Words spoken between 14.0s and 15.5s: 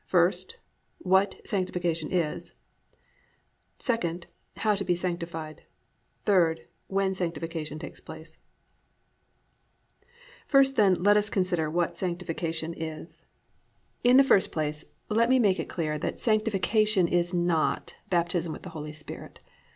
1. In the first place let me